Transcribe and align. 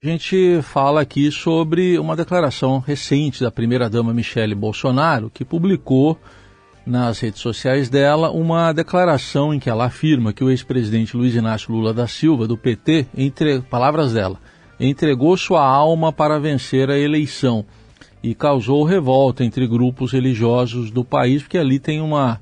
A 0.00 0.06
gente 0.06 0.62
fala 0.62 1.00
aqui 1.00 1.28
sobre 1.28 1.98
uma 1.98 2.14
declaração 2.14 2.78
recente 2.78 3.42
da 3.42 3.50
primeira-dama 3.50 4.14
Michele 4.14 4.54
Bolsonaro, 4.54 5.28
que 5.28 5.44
publicou 5.44 6.16
nas 6.86 7.18
redes 7.18 7.40
sociais 7.40 7.90
dela 7.90 8.30
uma 8.30 8.72
declaração 8.72 9.52
em 9.52 9.58
que 9.58 9.68
ela 9.68 9.86
afirma 9.86 10.32
que 10.32 10.44
o 10.44 10.50
ex-presidente 10.50 11.16
Luiz 11.16 11.34
Inácio 11.34 11.72
Lula 11.72 11.92
da 11.92 12.06
Silva, 12.06 12.46
do 12.46 12.56
PT, 12.56 13.08
entre 13.12 13.60
palavras 13.62 14.12
dela, 14.12 14.38
entregou 14.78 15.36
sua 15.36 15.66
alma 15.66 16.12
para 16.12 16.38
vencer 16.38 16.88
a 16.90 16.96
eleição 16.96 17.66
e 18.22 18.36
causou 18.36 18.84
revolta 18.84 19.42
entre 19.42 19.66
grupos 19.66 20.12
religiosos 20.12 20.92
do 20.92 21.04
país, 21.04 21.42
porque 21.42 21.58
ali 21.58 21.80
tem 21.80 22.00
uma, 22.00 22.40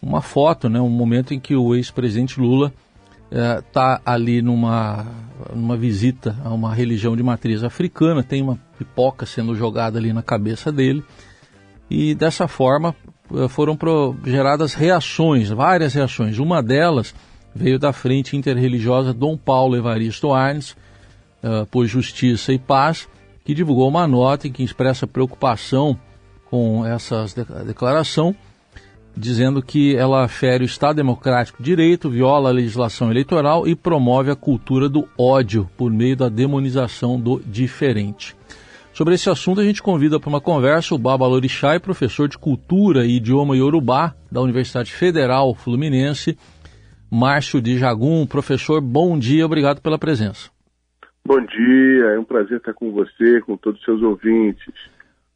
uma 0.00 0.22
foto, 0.22 0.70
né, 0.70 0.80
um 0.80 0.88
momento 0.88 1.34
em 1.34 1.38
que 1.38 1.54
o 1.54 1.74
ex-presidente 1.74 2.40
Lula 2.40 2.72
está 3.30 4.00
é, 4.04 4.10
ali 4.10 4.40
numa, 4.42 5.06
numa 5.54 5.76
visita 5.76 6.36
a 6.44 6.50
uma 6.50 6.74
religião 6.74 7.16
de 7.16 7.22
matriz 7.22 7.62
africana, 7.62 8.22
tem 8.22 8.42
uma 8.42 8.58
pipoca 8.78 9.26
sendo 9.26 9.54
jogada 9.54 9.98
ali 9.98 10.12
na 10.12 10.22
cabeça 10.22 10.72
dele, 10.72 11.04
e 11.90 12.14
dessa 12.14 12.48
forma 12.48 12.94
é, 13.34 13.48
foram 13.48 13.76
pro, 13.76 14.16
geradas 14.24 14.74
reações, 14.74 15.48
várias 15.50 15.94
reações. 15.94 16.38
Uma 16.38 16.62
delas 16.62 17.14
veio 17.54 17.78
da 17.78 17.92
Frente 17.92 18.36
Interreligiosa 18.36 19.12
Dom 19.12 19.36
Paulo 19.36 19.76
Evaristo 19.76 20.32
Arnes, 20.32 20.76
uh, 21.42 21.66
por 21.66 21.86
Justiça 21.86 22.52
e 22.52 22.58
Paz, 22.58 23.08
que 23.44 23.54
divulgou 23.54 23.88
uma 23.88 24.06
nota 24.06 24.46
em 24.46 24.52
que 24.52 24.62
expressa 24.62 25.06
preocupação 25.06 25.98
com 26.50 26.84
essa 26.86 27.24
declaração 27.66 28.34
dizendo 29.18 29.60
que 29.60 29.96
ela 29.96 30.26
fere 30.28 30.64
o 30.64 30.66
Estado 30.66 30.96
Democrático 30.96 31.62
de 31.62 31.64
Direito, 31.64 32.08
viola 32.08 32.48
a 32.48 32.52
legislação 32.52 33.10
eleitoral 33.10 33.66
e 33.66 33.74
promove 33.74 34.30
a 34.30 34.36
cultura 34.36 34.88
do 34.88 35.06
ódio 35.18 35.68
por 35.76 35.90
meio 35.90 36.16
da 36.16 36.28
demonização 36.28 37.20
do 37.20 37.40
diferente. 37.44 38.36
Sobre 38.92 39.14
esse 39.14 39.28
assunto, 39.28 39.60
a 39.60 39.64
gente 39.64 39.82
convida 39.82 40.18
para 40.18 40.28
uma 40.28 40.40
conversa 40.40 40.94
o 40.94 40.98
Baba 40.98 41.26
Lorixai, 41.26 41.78
professor 41.78 42.28
de 42.28 42.38
Cultura 42.38 43.04
e 43.04 43.16
Idioma 43.16 43.56
Yorubá 43.56 44.14
da 44.30 44.40
Universidade 44.40 44.92
Federal 44.92 45.54
Fluminense, 45.54 46.36
Márcio 47.10 47.60
de 47.60 47.78
Jagum. 47.78 48.26
Professor, 48.26 48.80
bom 48.80 49.18
dia, 49.18 49.44
obrigado 49.46 49.80
pela 49.80 49.98
presença. 49.98 50.50
Bom 51.24 51.40
dia, 51.40 52.06
é 52.14 52.18
um 52.18 52.24
prazer 52.24 52.58
estar 52.58 52.72
com 52.72 52.90
você, 52.90 53.40
com 53.42 53.56
todos 53.56 53.78
os 53.78 53.84
seus 53.84 54.02
ouvintes. 54.02 54.72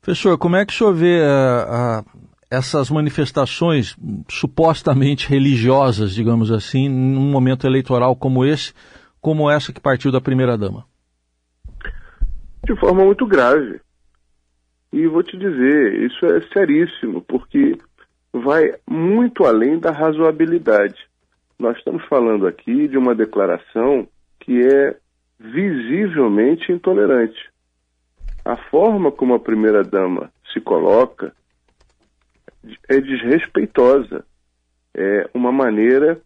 Professor, 0.00 0.36
como 0.38 0.56
é 0.56 0.66
que 0.66 0.72
o 0.72 0.76
senhor 0.76 0.94
vê 0.94 1.22
a, 1.22 2.00
a 2.00 2.04
essas 2.52 2.90
manifestações 2.90 3.96
supostamente 4.28 5.26
religiosas, 5.26 6.12
digamos 6.12 6.52
assim, 6.52 6.86
num 6.86 7.30
momento 7.30 7.66
eleitoral 7.66 8.14
como 8.14 8.44
esse, 8.44 8.74
como 9.22 9.50
essa 9.50 9.72
que 9.72 9.80
partiu 9.80 10.12
da 10.12 10.20
primeira-dama? 10.20 10.84
De 12.62 12.78
forma 12.78 13.06
muito 13.06 13.26
grave. 13.26 13.80
E 14.92 15.06
vou 15.06 15.22
te 15.22 15.34
dizer, 15.38 16.02
isso 16.02 16.26
é 16.26 16.42
seríssimo, 16.52 17.22
porque 17.22 17.78
vai 18.30 18.74
muito 18.86 19.46
além 19.46 19.78
da 19.78 19.90
razoabilidade. 19.90 21.08
Nós 21.58 21.78
estamos 21.78 22.04
falando 22.04 22.46
aqui 22.46 22.86
de 22.86 22.98
uma 22.98 23.14
declaração 23.14 24.06
que 24.40 24.60
é 24.60 24.94
visivelmente 25.40 26.70
intolerante. 26.70 27.50
A 28.44 28.58
forma 28.68 29.10
como 29.10 29.32
a 29.32 29.40
primeira-dama 29.40 30.30
se 30.52 30.60
coloca 30.60 31.32
é 32.88 33.00
desrespeitosa. 33.00 34.24
É 34.94 35.28
uma 35.32 35.50
maneira 35.50 36.20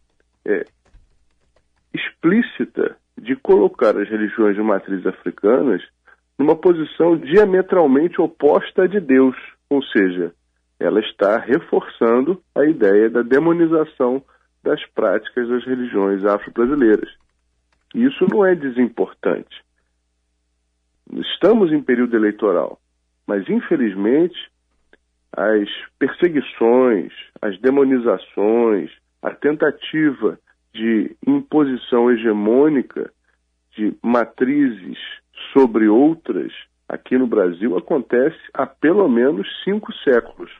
é, 0.44 0.64
explícita 1.94 2.96
de 3.16 3.36
colocar 3.36 3.96
as 3.96 4.08
religiões 4.08 4.56
de 4.56 4.62
matriz 4.62 5.06
africanas 5.06 5.82
numa 6.38 6.54
posição 6.54 7.16
diametralmente 7.16 8.20
oposta 8.20 8.82
à 8.82 8.86
de 8.86 9.00
Deus, 9.00 9.36
ou 9.70 9.82
seja, 9.82 10.34
ela 10.78 11.00
está 11.00 11.38
reforçando 11.38 12.42
a 12.54 12.64
ideia 12.64 13.08
da 13.08 13.22
demonização 13.22 14.22
das 14.62 14.84
práticas 14.91 15.48
das 15.48 15.64
religiões 15.64 16.25
afro-brasileiras. 16.25 17.08
Isso 17.94 18.26
não 18.30 18.44
é 18.44 18.54
desimportante. 18.54 19.64
Estamos 21.12 21.72
em 21.72 21.80
período 21.80 22.16
eleitoral, 22.16 22.78
mas 23.26 23.48
infelizmente 23.48 24.36
as 25.36 25.69
perseguições, 25.98 27.12
as 27.42 27.60
demonizações, 27.60 28.91
a 29.22 29.30
tentativa 29.30 30.38
de 30.72 31.14
imposição 31.26 32.10
hegemônica 32.10 33.12
de 33.76 33.94
matrizes 34.02 34.98
sobre 35.52 35.88
outras 35.88 36.52
aqui 36.88 37.19
no 37.19 37.26
Brasil 37.26 37.76
acontece 37.76 38.38
há 38.54 38.66
pelo 38.66 39.08
menos 39.08 39.46
cinco 39.62 39.92
séculos. 40.04 40.50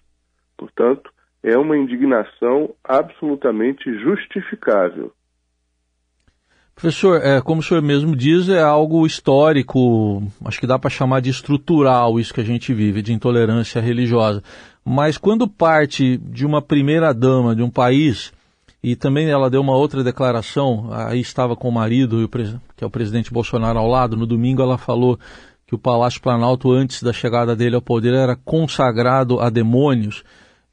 Portanto, 0.56 1.10
é 1.42 1.56
uma 1.56 1.76
indignação 1.76 2.75
absolutamente 2.84 3.84
justificável. 4.00 5.12
Professor, 6.78 7.25
é, 7.25 7.41
como 7.41 7.62
o 7.62 7.64
senhor 7.64 7.82
mesmo 7.82 8.14
diz, 8.14 8.50
é 8.50 8.60
algo 8.60 9.06
histórico, 9.06 10.22
acho 10.44 10.60
que 10.60 10.66
dá 10.66 10.78
para 10.78 10.91
chamar 10.91 11.20
de 11.20 11.31
estrutural 11.31 12.20
isso 12.20 12.34
que 12.34 12.41
a 12.42 12.44
gente 12.44 12.75
vive, 12.75 13.00
de 13.00 13.14
intolerância 13.14 13.81
religiosa. 13.81 14.42
Mas 14.84 15.16
quando 15.16 15.48
parte 15.48 16.19
de 16.19 16.44
uma 16.44 16.60
primeira-dama 16.60 17.56
de 17.56 17.62
um 17.62 17.70
país, 17.70 18.31
e 18.82 18.94
também 18.94 19.26
ela 19.26 19.48
deu 19.48 19.62
uma 19.62 19.75
outra 19.75 20.04
declaração, 20.04 20.91
aí 20.92 21.19
estava 21.19 21.56
com 21.56 21.70
o 21.70 21.72
marido, 21.72 22.28
que 22.76 22.84
é 22.84 22.86
o 22.86 22.91
presidente 22.91 23.32
Bolsonaro 23.32 23.78
ao 23.78 23.88
lado, 23.88 24.15
no 24.15 24.26
domingo 24.26 24.60
ela 24.60 24.76
falou 24.76 25.19
que 25.66 25.75
o 25.75 25.78
Palácio 25.78 26.20
Planalto, 26.20 26.70
antes 26.70 27.03
da 27.03 27.12
chegada 27.12 27.56
dele 27.56 27.75
ao 27.75 27.81
poder, 27.81 28.12
era 28.12 28.36
consagrado 28.36 29.41
a 29.41 29.48
demônios. 29.48 30.22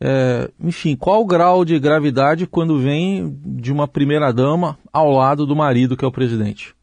É, 0.01 0.51
enfim, 0.61 0.97
qual 0.97 1.21
o 1.21 1.25
grau 1.25 1.63
de 1.63 1.79
gravidade 1.79 2.45
quando 2.45 2.77
vem 2.77 3.39
de 3.41 3.71
uma 3.71 3.87
primeira-dama 3.87 4.77
ao 4.93 5.09
lado 5.09 5.45
do 5.45 5.55
marido, 5.55 5.97
que 5.97 6.05
é 6.05 6.07
o 6.07 6.11
presidente? 6.11 6.75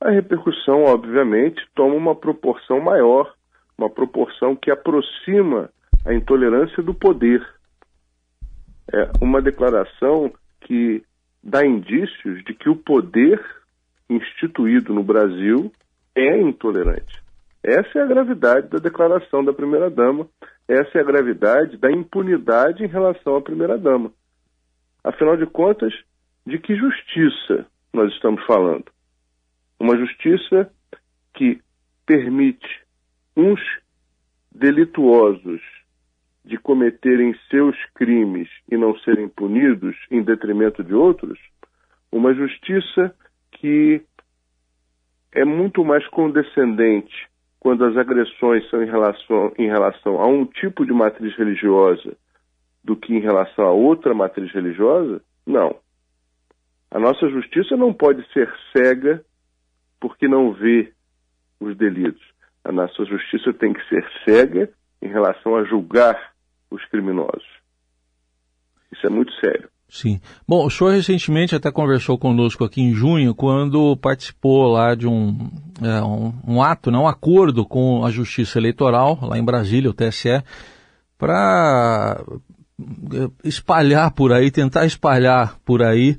A 0.00 0.10
repercussão, 0.10 0.84
obviamente, 0.84 1.60
toma 1.74 1.94
uma 1.94 2.14
proporção 2.14 2.80
maior, 2.80 3.34
uma 3.76 3.90
proporção 3.90 4.54
que 4.54 4.70
aproxima 4.70 5.70
a 6.06 6.14
intolerância 6.14 6.82
do 6.82 6.94
poder. 6.94 7.44
É 8.92 9.10
uma 9.20 9.42
declaração 9.42 10.32
que 10.60 11.02
dá 11.42 11.66
indícios 11.66 12.44
de 12.44 12.54
que 12.54 12.68
o 12.68 12.76
poder 12.76 13.44
instituído 14.08 14.94
no 14.94 15.02
Brasil 15.02 15.72
é 16.14 16.40
intolerante. 16.40 17.22
Essa 17.62 17.98
é 17.98 18.02
a 18.02 18.06
gravidade 18.06 18.68
da 18.68 18.78
declaração 18.78 19.44
da 19.44 19.52
primeira-dama, 19.52 20.28
essa 20.68 20.98
é 20.98 21.00
a 21.00 21.04
gravidade 21.04 21.76
da 21.76 21.90
impunidade 21.90 22.84
em 22.84 22.86
relação 22.86 23.36
à 23.36 23.42
primeira-dama. 23.42 24.12
Afinal 25.02 25.36
de 25.36 25.46
contas, 25.46 25.92
de 26.48 26.58
que 26.58 26.74
justiça 26.74 27.66
nós 27.92 28.10
estamos 28.14 28.42
falando? 28.46 28.86
Uma 29.78 29.96
justiça 29.98 30.72
que 31.34 31.60
permite 32.06 32.66
uns 33.36 33.60
delituosos 34.50 35.60
de 36.44 36.56
cometerem 36.56 37.38
seus 37.50 37.76
crimes 37.94 38.48
e 38.70 38.78
não 38.78 38.98
serem 39.00 39.28
punidos 39.28 39.94
em 40.10 40.22
detrimento 40.22 40.82
de 40.82 40.94
outros? 40.94 41.38
Uma 42.10 42.34
justiça 42.34 43.14
que 43.52 44.02
é 45.32 45.44
muito 45.44 45.84
mais 45.84 46.06
condescendente 46.08 47.28
quando 47.60 47.84
as 47.84 47.94
agressões 47.96 48.68
são 48.70 48.82
em 48.82 48.86
relação, 48.86 49.52
em 49.58 49.66
relação 49.66 50.18
a 50.18 50.26
um 50.26 50.46
tipo 50.46 50.86
de 50.86 50.92
matriz 50.94 51.36
religiosa 51.36 52.16
do 52.82 52.96
que 52.96 53.14
em 53.14 53.20
relação 53.20 53.66
a 53.66 53.72
outra 53.72 54.14
matriz 54.14 54.50
religiosa? 54.50 55.20
Não. 55.46 55.76
A 56.98 57.00
nossa 57.00 57.28
justiça 57.30 57.76
não 57.76 57.94
pode 57.94 58.26
ser 58.32 58.52
cega 58.76 59.24
porque 60.00 60.26
não 60.26 60.52
vê 60.52 60.92
os 61.60 61.76
delitos. 61.76 62.20
A 62.64 62.72
nossa 62.72 63.04
justiça 63.04 63.52
tem 63.52 63.72
que 63.72 63.88
ser 63.88 64.04
cega 64.24 64.68
em 65.00 65.06
relação 65.06 65.54
a 65.54 65.62
julgar 65.62 66.32
os 66.68 66.84
criminosos. 66.86 67.46
Isso 68.92 69.06
é 69.06 69.10
muito 69.10 69.32
sério. 69.34 69.68
Sim. 69.88 70.20
Bom, 70.46 70.66
o 70.66 70.70
senhor 70.70 70.90
recentemente 70.90 71.54
até 71.54 71.70
conversou 71.70 72.18
conosco 72.18 72.64
aqui 72.64 72.82
em 72.82 72.92
junho, 72.92 73.32
quando 73.32 73.96
participou 73.96 74.66
lá 74.66 74.96
de 74.96 75.06
um, 75.06 75.52
é, 75.80 76.02
um, 76.02 76.34
um, 76.48 76.60
ato, 76.60 76.90
não, 76.90 77.04
um 77.04 77.08
acordo 77.08 77.64
com 77.64 78.04
a 78.04 78.10
Justiça 78.10 78.58
Eleitoral, 78.58 79.20
lá 79.22 79.38
em 79.38 79.44
Brasília, 79.44 79.88
o 79.88 79.94
TSE, 79.94 80.42
para 81.16 82.24
é, 82.80 83.48
espalhar 83.48 84.10
por 84.10 84.32
aí, 84.32 84.50
tentar 84.50 84.84
espalhar 84.84 85.60
por 85.64 85.80
aí 85.80 86.18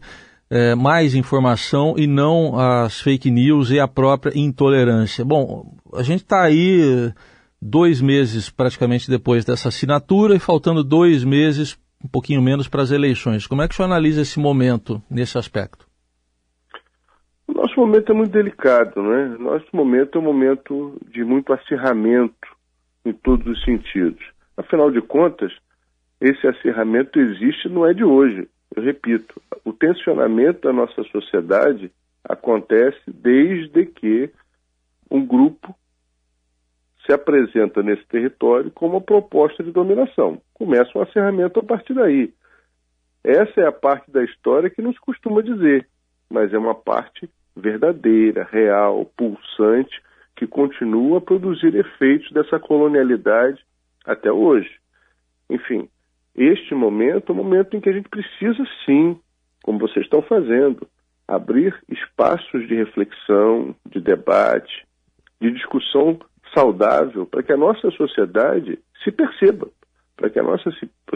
é, 0.50 0.74
mais 0.76 1.14
informação 1.14 1.96
e 1.98 2.08
não 2.08 2.58
as 2.58 3.00
fake 3.00 3.30
news 3.30 3.70
e 3.72 3.80
a 3.80 3.88
própria 3.88 4.32
intolerância. 4.36 5.24
Bom, 5.24 5.78
a 5.94 6.04
gente 6.04 6.24
está 6.24 6.44
aí 6.44 7.14
dois 7.62 8.02
meses 8.02 8.50
praticamente 8.50 9.10
depois 9.10 9.46
dessa 9.46 9.70
assinatura 9.70 10.36
e 10.36 10.40
faltando 10.40 10.84
dois 10.84 11.24
meses 11.24 11.78
um 12.04 12.08
pouquinho 12.08 12.42
menos 12.42 12.68
para 12.68 12.82
as 12.82 12.92
eleições. 12.92 13.46
Como 13.46 13.62
é 13.62 13.68
que 13.68 13.74
o 13.74 13.76
senhor 13.76 13.88
analisa 13.88 14.22
esse 14.22 14.40
momento 14.40 15.02
nesse 15.10 15.38
aspecto? 15.38 15.86
Nosso 17.48 17.76
momento 17.80 18.12
é 18.12 18.16
muito 18.16 18.32
delicado, 18.32 19.02
não 19.02 19.14
é? 19.14 19.28
Nosso 19.38 19.68
momento 19.74 20.18
é 20.18 20.22
um 20.22 20.24
momento 20.24 20.98
de 21.12 21.24
muito 21.24 21.52
acirramento 21.52 22.48
em 23.04 23.12
todos 23.12 23.46
os 23.48 23.64
sentidos. 23.66 24.24
Afinal 24.56 24.92
de 24.92 25.02
contas, 25.02 25.52
esse 26.22 26.48
acirramento 26.48 27.20
existe 27.20 27.68
não 27.68 27.86
é 27.86 27.94
de 27.94 28.04
hoje. 28.04 28.48
Eu 28.80 28.86
repito, 28.86 29.42
o 29.66 29.74
tensionamento 29.74 30.62
da 30.62 30.72
nossa 30.72 31.04
sociedade 31.12 31.92
acontece 32.24 33.02
desde 33.08 33.86
que 33.86 34.32
um 35.12 35.26
grupo 35.26 35.76
se 37.06 37.12
apresenta 37.12 37.84
nesse 37.84 38.06
território 38.06 38.72
com 38.72 38.88
uma 38.88 39.02
proposta 39.02 39.62
de 39.62 39.72
dominação. 39.72 40.42
Começa 40.54 40.98
um 40.98 41.02
acirramento 41.02 41.60
a 41.60 41.64
partir 41.64 41.94
daí. 41.94 42.34
Essa 43.22 43.60
é 43.60 43.68
a 43.68 43.72
parte 43.72 44.10
da 44.10 44.24
história 44.24 44.70
que 44.70 44.82
nos 44.82 44.98
costuma 44.98 45.42
dizer, 45.42 45.86
mas 46.30 46.54
é 46.54 46.58
uma 46.58 46.76
parte 46.76 47.30
verdadeira, 47.54 48.48
real, 48.50 49.12
pulsante, 49.18 50.02
que 50.38 50.48
continua 50.48 51.18
a 51.18 51.22
produzir 51.22 51.76
efeitos 51.76 52.32
dessa 52.32 52.58
colonialidade 52.58 53.62
até 54.06 54.32
hoje. 54.32 54.72
Enfim, 55.50 55.90
este 56.36 56.74
momento 56.74 57.32
é 57.32 57.34
um 57.34 57.38
momento 57.38 57.76
em 57.76 57.80
que 57.80 57.90
a 57.90 57.94
gente 57.94 58.10
precisa 58.10 58.64
sim, 58.86 59.20
como 59.64 59.80
vocês 59.80 60.06
estão 60.06 60.22
fazendo, 60.22 60.88
abrir 61.28 61.76
espaços 61.90 62.68
de 62.68 62.76
reflexão, 62.76 63.76
de 63.86 64.00
debate, 64.00 64.86
de 65.40 65.52
discussão 65.52 66.20
saudável 66.54 67.26
para 67.26 67.44
que 67.44 67.52
a 67.52 67.58
nossa 67.58 67.92
sociedade 67.92 68.80
se 69.04 69.12
perceba, 69.12 69.68
para 70.18 70.30
que 70.30 70.40
a 70.40 70.44
nossa 70.44 70.72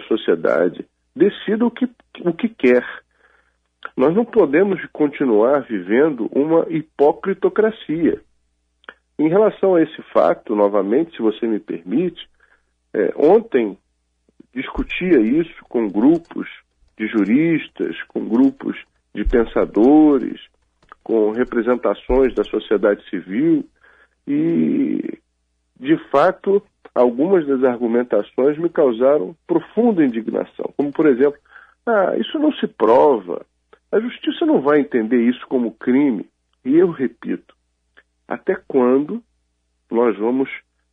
sociedade 0.07 0.85
decida 1.15 1.65
o 1.65 1.71
que, 1.71 1.89
o 2.21 2.33
que 2.33 2.49
quer. 2.49 2.85
Nós 3.97 4.15
não 4.15 4.25
podemos 4.25 4.83
continuar 4.91 5.61
vivendo 5.61 6.29
uma 6.31 6.65
hipocritocracia. 6.69 8.21
Em 9.19 9.27
relação 9.27 9.75
a 9.75 9.81
esse 9.81 10.01
fato, 10.13 10.55
novamente, 10.55 11.15
se 11.15 11.21
você 11.21 11.45
me 11.45 11.59
permite, 11.59 12.27
é, 12.93 13.13
ontem 13.15 13.77
discutia 14.53 15.19
isso 15.19 15.63
com 15.67 15.87
grupos 15.87 16.47
de 16.97 17.07
juristas, 17.07 18.01
com 18.07 18.27
grupos 18.27 18.77
de 19.13 19.25
pensadores, 19.25 20.39
com 21.03 21.31
representações 21.31 22.33
da 22.33 22.43
sociedade 22.43 23.03
civil 23.09 23.67
e, 24.27 25.19
de 25.79 25.97
fato, 26.09 26.63
algumas 26.95 27.45
das 27.45 27.63
argumentações 27.63 28.57
me 28.57 28.69
causaram 28.69 29.35
profunda 29.45 30.05
indignação, 30.05 30.73
como, 30.77 30.91
por 30.91 31.07
exemplo, 31.07 31.39
ah, 31.85 32.15
isso 32.17 32.39
não 32.39 32.53
se 32.53 32.67
prova, 32.67 33.45
a 33.91 33.99
justiça 33.99 34.45
não 34.45 34.61
vai 34.61 34.79
entender 34.79 35.21
isso 35.21 35.45
como 35.47 35.71
crime. 35.71 36.25
E 36.63 36.75
eu 36.75 36.89
repito, 36.89 37.53
até 38.27 38.55
quando 38.67 39.21
nós 39.91 40.17
vamos 40.17 40.49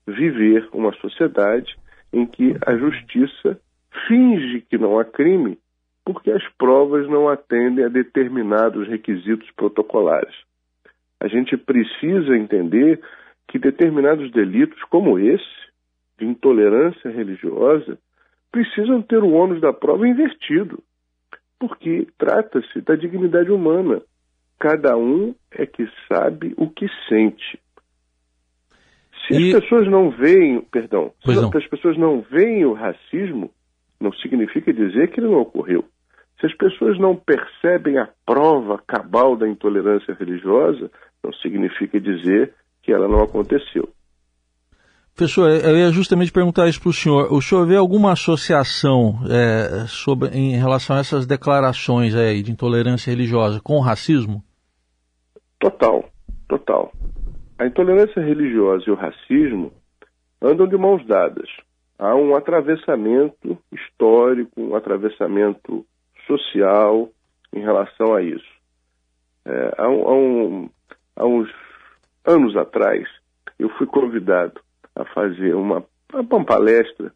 viver 0.06 0.68
uma 0.72 0.92
sociedade 0.94 1.78
em 2.12 2.26
que 2.26 2.56
a 2.66 2.76
justiça 2.76 3.60
finge 4.06 4.60
que 4.62 4.78
não 4.78 4.98
há 4.98 5.04
crime 5.04 5.58
porque 6.04 6.30
as 6.30 6.42
provas 6.58 7.08
não 7.08 7.28
atendem 7.28 7.84
a 7.84 7.88
determinados 7.88 8.88
requisitos 8.88 9.48
protocolares. 9.52 10.34
A 11.20 11.28
gente 11.28 11.56
precisa 11.56 12.36
entender 12.36 13.00
que 13.46 13.58
determinados 13.58 14.30
delitos, 14.32 14.82
como 14.84 15.18
esse, 15.18 15.44
de 16.18 16.26
intolerância 16.26 17.10
religiosa, 17.10 17.98
precisam 18.50 19.02
ter 19.02 19.22
o 19.22 19.32
ônus 19.32 19.60
da 19.60 19.72
prova 19.72 20.08
invertido, 20.08 20.82
porque 21.58 22.06
trata-se 22.18 22.80
da 22.80 22.96
dignidade 22.96 23.50
humana. 23.50 24.02
Cada 24.58 24.96
um 24.96 25.34
é 25.50 25.66
que 25.66 25.88
sabe 26.08 26.54
o 26.56 26.68
que 26.68 26.86
sente. 27.08 27.60
Se 29.30 29.40
e... 29.40 29.54
as 29.54 29.62
pessoas 29.62 29.88
não 29.88 30.10
veem, 30.10 30.60
perdão, 30.60 31.12
pois 31.24 31.36
se 31.36 31.42
não. 31.42 31.50
as 31.54 31.66
pessoas 31.66 31.96
não 31.96 32.20
veem 32.30 32.64
o 32.64 32.72
racismo, 32.72 33.50
não 34.00 34.12
significa 34.12 34.72
dizer 34.72 35.10
que 35.10 35.20
ele 35.20 35.28
não 35.28 35.40
ocorreu. 35.40 35.84
Se 36.40 36.46
as 36.46 36.54
pessoas 36.54 36.98
não 36.98 37.14
percebem 37.14 37.98
a 37.98 38.08
prova 38.26 38.82
cabal 38.86 39.36
da 39.36 39.46
intolerância 39.46 40.14
religiosa, 40.14 40.90
não 41.22 41.32
significa 41.34 42.00
dizer 42.00 42.54
que 42.82 42.92
ela 42.92 43.06
não 43.06 43.22
aconteceu. 43.22 43.88
Professor, 45.14 45.50
eu 45.50 45.76
ia 45.76 45.90
justamente 45.90 46.32
perguntar 46.32 46.66
isso 46.66 46.80
para 46.80 46.88
o 46.88 46.94
senhor. 46.94 47.30
O 47.30 47.42
senhor 47.42 47.66
vê 47.66 47.76
alguma 47.76 48.12
associação 48.12 49.18
é, 49.28 49.84
sobre, 49.86 50.30
em 50.30 50.56
relação 50.56 50.96
a 50.96 51.00
essas 51.00 51.26
declarações 51.26 52.14
aí 52.14 52.42
de 52.42 52.50
intolerância 52.50 53.10
religiosa 53.10 53.60
com 53.60 53.74
o 53.74 53.80
racismo? 53.80 54.42
Total, 55.58 56.08
total. 56.48 56.90
A 57.60 57.66
intolerância 57.66 58.22
religiosa 58.22 58.84
e 58.86 58.90
o 58.90 58.94
racismo 58.94 59.70
andam 60.40 60.66
de 60.66 60.78
mãos 60.78 61.04
dadas. 61.06 61.46
Há 61.98 62.14
um 62.14 62.34
atravessamento 62.34 63.58
histórico, 63.70 64.58
um 64.58 64.74
atravessamento 64.74 65.84
social 66.26 67.10
em 67.52 67.60
relação 67.60 68.14
a 68.14 68.22
isso. 68.22 68.50
É, 69.44 69.74
há, 69.76 69.90
um, 69.90 70.70
há 71.14 71.26
uns 71.26 71.50
anos 72.24 72.56
atrás, 72.56 73.06
eu 73.58 73.68
fui 73.76 73.86
convidado 73.86 74.58
a 74.96 75.04
fazer 75.04 75.54
uma, 75.54 75.84
uma 76.14 76.44
palestra 76.46 77.12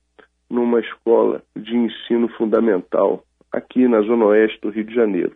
numa 0.50 0.78
escola 0.78 1.42
de 1.56 1.74
ensino 1.74 2.28
fundamental 2.36 3.24
aqui 3.50 3.88
na 3.88 4.02
Zona 4.02 4.26
Oeste 4.26 4.60
do 4.60 4.68
Rio 4.68 4.84
de 4.84 4.94
Janeiro. 4.94 5.34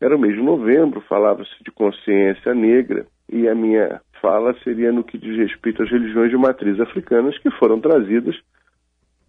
Era 0.00 0.14
o 0.14 0.20
mês 0.20 0.36
de 0.36 0.40
novembro, 0.40 1.00
falava-se 1.00 1.64
de 1.64 1.72
consciência 1.72 2.54
negra 2.54 3.04
e 3.30 3.48
a 3.48 3.54
minha 3.54 4.00
fala 4.20 4.54
seria 4.64 4.90
no 4.90 5.04
que 5.04 5.18
diz 5.18 5.36
respeito 5.36 5.82
às 5.82 5.90
religiões 5.90 6.30
de 6.30 6.36
matriz 6.36 6.80
africanas 6.80 7.38
que 7.38 7.50
foram 7.52 7.80
trazidas 7.80 8.36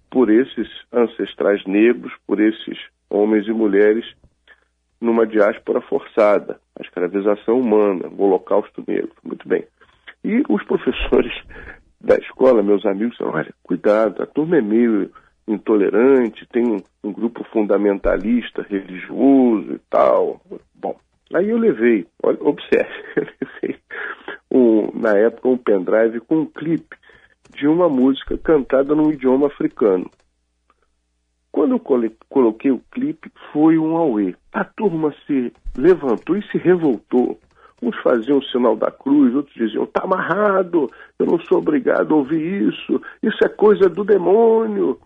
por 0.10 0.30
esses 0.30 0.68
ancestrais 0.92 1.64
negros, 1.66 2.12
por 2.26 2.40
esses 2.40 2.78
homens 3.10 3.48
e 3.48 3.52
mulheres 3.52 4.06
numa 5.00 5.26
diáspora 5.26 5.82
forçada, 5.82 6.60
a 6.78 6.82
escravização 6.84 7.60
humana, 7.60 8.08
o 8.08 8.24
holocausto 8.24 8.84
negro. 8.88 9.12
Muito 9.24 9.48
bem. 9.48 9.66
E 10.24 10.44
os 10.50 10.64
professores 10.66 11.34
da 12.02 12.16
escola, 12.16 12.64
meus 12.64 12.86
amigos, 12.86 13.12
disseram, 13.12 13.34
olha, 13.34 13.54
cuidado, 13.64 14.22
a 14.22 14.26
turma 14.26 14.58
é 14.58 14.62
meio 14.62 15.10
intolerante, 15.48 16.48
tem 16.52 16.68
um, 16.68 16.78
um 17.04 17.12
grupo 17.12 17.44
fundamentalista, 17.46 18.66
religioso 18.70 19.74
e 19.74 19.80
tal. 19.90 20.42
Bom, 20.76 20.96
aí 21.34 21.50
eu 21.50 21.58
levei, 21.58 22.06
olha, 22.22 22.38
observe, 22.42 23.04
na 24.94 25.18
época 25.18 25.50
um 25.50 25.58
pendrive 25.58 26.20
com 26.22 26.40
um 26.42 26.46
clipe 26.46 26.96
de 27.56 27.68
uma 27.68 27.90
música 27.90 28.38
cantada 28.38 28.94
num 28.96 29.12
idioma 29.12 29.48
africano. 29.48 30.10
Quando 31.52 31.74
eu 31.74 32.10
coloquei 32.30 32.72
o 32.72 32.82
clipe, 32.92 33.32
foi 33.52 33.78
um 33.78 33.98
auê. 33.98 34.36
A 34.54 34.64
turma 34.64 35.14
se 35.26 35.52
levantou 35.78 36.38
e 36.38 36.48
se 36.48 36.58
revoltou. 36.58 37.40
Uns 37.82 37.98
faziam 38.02 38.38
o 38.38 38.44
sinal 38.44 38.76
da 38.76 38.92
cruz, 38.92 39.34
outros 39.34 39.56
diziam, 39.56 39.86
tá 39.86 40.04
amarrado, 40.04 40.90
eu 41.18 41.26
não 41.26 41.40
sou 41.40 41.60
obrigado 41.60 42.14
a 42.14 42.18
ouvir 42.18 42.70
isso, 42.70 43.02
isso 43.24 43.38
é 43.44 43.50
coisa 43.50 43.90
do 43.90 44.04
demônio. 44.04 45.00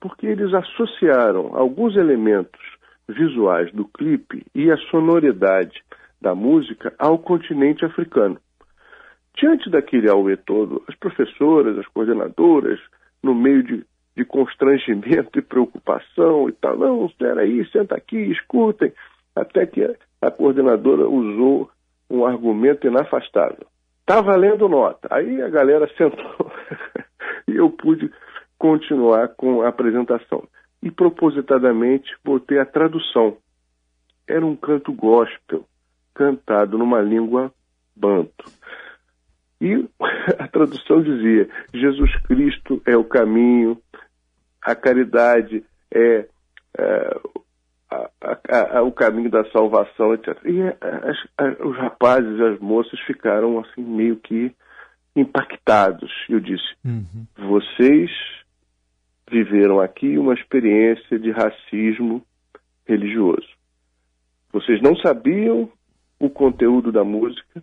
Porque 0.00 0.26
eles 0.26 0.52
associaram 0.52 1.54
alguns 1.54 1.96
elementos 1.96 2.60
visuais 3.08 3.72
do 3.72 3.84
clipe 3.84 4.44
e 4.54 4.70
a 4.70 4.76
sonoridade 4.90 5.82
da 6.20 6.34
música 6.34 6.92
ao 6.98 7.18
continente 7.18 7.84
africano. 7.84 8.38
Diante 9.40 9.70
daquele 9.70 10.10
auê 10.10 10.36
todo, 10.36 10.84
as 10.86 10.94
professoras, 10.96 11.78
as 11.78 11.86
coordenadoras, 11.88 12.78
no 13.22 13.34
meio 13.34 13.62
de, 13.62 13.86
de 14.14 14.22
constrangimento 14.22 15.38
e 15.38 15.42
preocupação 15.42 16.46
e 16.46 16.52
tal, 16.52 16.76
não, 16.76 17.06
espera 17.06 17.40
aí, 17.40 17.66
senta 17.70 17.96
aqui, 17.96 18.18
escutem, 18.18 18.92
até 19.34 19.64
que 19.64 19.82
a, 20.20 20.30
coordenadora 20.30 21.08
usou 21.08 21.70
um 22.10 22.26
argumento 22.26 22.86
inafastável. 22.86 23.66
Tá 24.04 24.20
valendo 24.20 24.68
nota. 24.68 25.08
Aí 25.10 25.40
a 25.40 25.48
galera 25.48 25.88
sentou 25.96 26.52
e 27.48 27.56
eu 27.56 27.70
pude 27.70 28.12
continuar 28.58 29.28
com 29.28 29.62
a 29.62 29.68
apresentação. 29.68 30.46
E 30.82 30.90
propositadamente 30.90 32.14
botei 32.22 32.58
a 32.58 32.66
tradução. 32.66 33.38
Era 34.28 34.44
um 34.44 34.54
canto 34.54 34.92
gospel, 34.92 35.64
cantado 36.14 36.76
numa 36.76 37.00
língua 37.00 37.50
banto. 37.96 38.44
E 39.60 39.88
a 40.38 40.48
tradução 40.48 41.02
dizia: 41.02 41.48
Jesus 41.74 42.14
Cristo 42.22 42.82
é 42.86 42.96
o 42.96 43.04
caminho, 43.04 43.80
a 44.62 44.74
caridade 44.74 45.64
é, 45.92 46.26
é 46.78 47.20
a, 47.90 48.10
a, 48.22 48.78
a, 48.78 48.82
o 48.82 48.92
caminho 48.92 49.30
da 49.30 49.44
salvação, 49.50 50.14
etc. 50.14 50.38
E 50.44 50.62
as, 50.80 51.60
os 51.60 51.76
rapazes 51.76 52.38
e 52.38 52.42
as 52.42 52.58
moças 52.60 52.98
ficaram 53.00 53.58
assim 53.60 53.82
meio 53.82 54.16
que 54.16 54.54
impactados. 55.14 56.10
Eu 56.28 56.40
disse: 56.40 56.74
uhum. 56.84 57.26
vocês 57.36 58.10
viveram 59.30 59.80
aqui 59.80 60.18
uma 60.18 60.34
experiência 60.34 61.18
de 61.18 61.30
racismo 61.30 62.24
religioso. 62.86 63.48
Vocês 64.52 64.80
não 64.82 64.96
sabiam 64.96 65.70
o 66.18 66.28
conteúdo 66.28 66.90
da 66.90 67.04
música, 67.04 67.62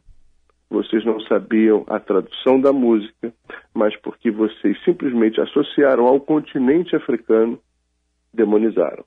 vocês 0.69 1.05
não 1.05 1.19
sabiam 1.21 1.83
a 1.87 1.99
tradução 1.99 2.59
da 2.59 2.73
música, 2.73 3.33
mas 3.73 3.95
porque 4.01 4.29
vocês 4.29 4.77
simplesmente 4.83 5.39
associaram 5.39 6.05
ao 6.05 6.19
continente 6.19 6.95
africano, 6.95 7.59
demonizaram. 8.33 9.05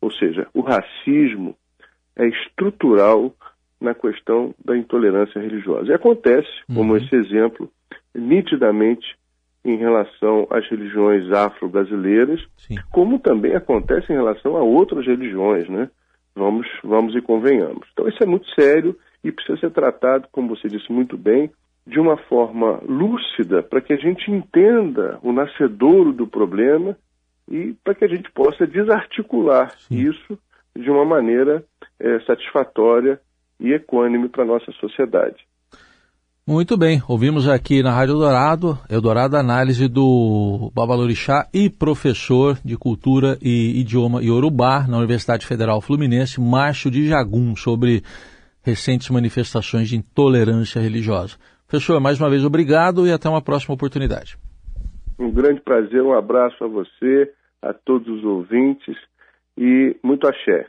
Ou 0.00 0.10
seja, 0.10 0.46
o 0.54 0.60
racismo 0.60 1.54
é 2.16 2.26
estrutural 2.26 3.34
na 3.80 3.94
questão 3.94 4.54
da 4.62 4.76
intolerância 4.76 5.40
religiosa. 5.40 5.90
E 5.90 5.94
acontece, 5.94 6.50
como 6.66 6.92
uhum. 6.92 6.98
esse 6.98 7.14
exemplo, 7.14 7.70
nitidamente 8.14 9.16
em 9.64 9.76
relação 9.76 10.46
às 10.50 10.66
religiões 10.68 11.30
afro-brasileiras, 11.32 12.40
como 12.90 13.18
também 13.18 13.54
acontece 13.54 14.12
em 14.12 14.16
relação 14.16 14.56
a 14.56 14.62
outras 14.62 15.06
religiões, 15.06 15.68
né? 15.68 15.90
Vamos, 16.34 16.66
vamos 16.82 17.14
e 17.14 17.20
convenhamos. 17.20 17.86
Então 17.92 18.08
isso 18.08 18.22
é 18.22 18.26
muito 18.26 18.48
sério 18.54 18.96
e 19.22 19.30
precisa 19.32 19.58
ser 19.58 19.70
tratado, 19.70 20.28
como 20.32 20.48
você 20.54 20.68
disse 20.68 20.90
muito 20.92 21.16
bem, 21.16 21.50
de 21.86 21.98
uma 21.98 22.16
forma 22.16 22.80
lúcida 22.86 23.62
para 23.62 23.80
que 23.80 23.92
a 23.92 23.96
gente 23.96 24.30
entenda 24.30 25.18
o 25.22 25.32
nascedouro 25.32 26.12
do 26.12 26.26
problema 26.26 26.96
e 27.50 27.74
para 27.82 27.94
que 27.94 28.04
a 28.04 28.08
gente 28.08 28.30
possa 28.32 28.66
desarticular 28.66 29.72
Sim. 29.78 30.08
isso 30.10 30.38
de 30.76 30.88
uma 30.90 31.04
maneira 31.04 31.64
é, 31.98 32.20
satisfatória 32.20 33.20
e 33.58 33.72
equânime 33.72 34.28
para 34.28 34.44
a 34.44 34.46
nossa 34.46 34.70
sociedade. 34.72 35.36
Muito 36.46 36.76
bem, 36.76 37.00
ouvimos 37.06 37.46
aqui 37.46 37.82
na 37.82 37.92
Rádio 37.92 38.14
Eldorado, 38.14 38.78
Eldorado 38.88 39.36
análise 39.36 39.86
do 39.86 40.72
Babalorixá 40.74 41.46
e 41.52 41.68
professor 41.70 42.58
de 42.64 42.76
cultura 42.76 43.38
e 43.42 43.78
idioma 43.80 44.22
Yorubá 44.22 44.86
na 44.88 44.98
Universidade 44.98 45.46
Federal 45.46 45.80
Fluminense, 45.80 46.40
Márcio 46.40 46.90
de 46.90 47.06
Jagum, 47.06 47.54
sobre 47.54 48.02
recentes 48.62 49.10
manifestações 49.10 49.88
de 49.88 49.96
intolerância 49.96 50.80
religiosa. 50.80 51.36
Professor, 51.66 52.00
mais 52.00 52.20
uma 52.20 52.30
vez 52.30 52.44
obrigado 52.44 53.06
e 53.06 53.12
até 53.12 53.28
uma 53.28 53.42
próxima 53.42 53.74
oportunidade. 53.74 54.36
Um 55.18 55.30
grande 55.30 55.60
prazer, 55.60 56.02
um 56.02 56.16
abraço 56.16 56.64
a 56.64 56.66
você, 56.66 57.32
a 57.60 57.72
todos 57.72 58.08
os 58.08 58.24
ouvintes 58.24 58.96
e 59.56 59.96
muito 60.02 60.26
axé. 60.26 60.66